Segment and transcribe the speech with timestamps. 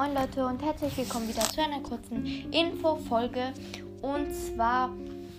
[0.00, 3.52] Moin Leute und herzlich willkommen wieder zu einer kurzen Info-Folge
[4.00, 4.88] und zwar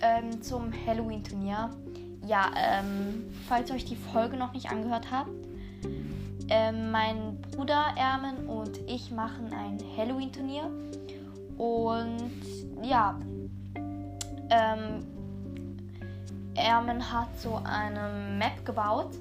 [0.02, 1.72] ähm, zum Halloween-Turnier.
[2.28, 5.32] Ja, ähm, falls ihr euch die Folge noch nicht angehört habt,
[6.48, 10.70] ähm, mein Bruder Ermen und ich machen ein Halloween-Turnier
[11.58, 12.32] und
[12.84, 13.20] ja,
[14.52, 15.08] ähm,
[16.54, 19.16] Ermen hat so eine Map gebaut.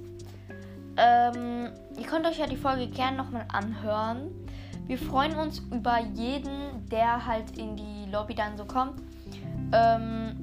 [0.98, 4.40] Ähm, ihr könnt euch ja die Folge gerne nochmal anhören.
[4.90, 9.00] Wir freuen uns über jeden, der halt in die Lobby dann so kommt.
[9.72, 10.34] Ähm,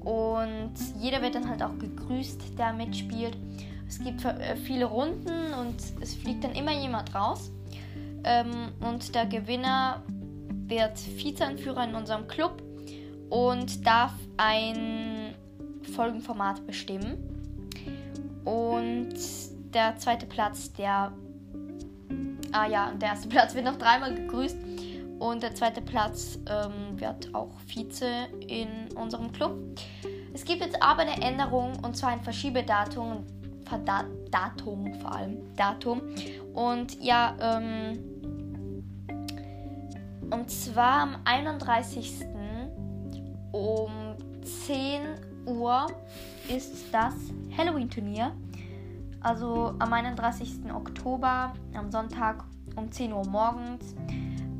[0.00, 3.38] und jeder wird dann halt auch gegrüßt, der mitspielt.
[3.88, 7.50] Es gibt äh, viele Runden und es fliegt dann immer jemand raus.
[8.22, 10.02] Ähm, und der Gewinner
[10.66, 12.62] wird Vizeanführer in unserem Club
[13.30, 15.34] und darf ein
[15.94, 17.16] Folgenformat bestimmen.
[18.44, 19.14] Und
[19.72, 21.14] der zweite Platz, der
[22.54, 24.56] Ah ja, der erste Platz wird noch dreimal gegrüßt.
[25.18, 29.56] Und der zweite Platz ähm, wird auch Vize in unserem Club.
[30.32, 33.24] Es gibt jetzt aber eine Änderung und zwar ein Verschiebedatum.
[33.64, 35.54] Verda Datum vor allem.
[35.56, 36.02] Datum.
[36.52, 37.98] Und ja, ähm,
[40.30, 42.26] und zwar am 31.
[43.52, 43.90] um
[44.66, 45.00] 10
[45.46, 45.86] Uhr
[46.48, 47.14] ist das
[47.56, 48.32] Halloween-Turnier.
[49.24, 50.70] Also am 31.
[50.72, 52.44] Oktober, am Sonntag
[52.76, 53.94] um 10 Uhr morgens.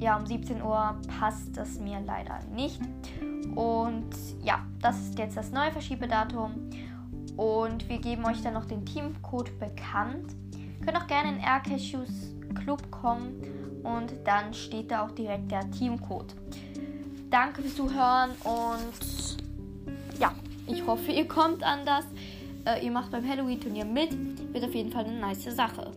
[0.00, 2.80] Ja, um 17 Uhr passt das mir leider nicht.
[3.54, 4.08] Und
[4.42, 6.70] ja, das ist jetzt das neue Verschiebedatum.
[7.36, 10.34] Und wir geben euch dann noch den Teamcode bekannt.
[10.82, 13.42] Könnt auch gerne in Aircashews Club kommen
[13.82, 16.34] und dann steht da auch direkt der Teamcode.
[17.28, 19.36] Danke fürs Zuhören und
[20.18, 20.32] ja,
[20.66, 22.06] ich hoffe, ihr kommt an das.
[22.66, 24.10] Äh, ihr macht beim Halloween-Turnier mit.
[24.52, 25.92] Wird auf jeden Fall eine nice Sache.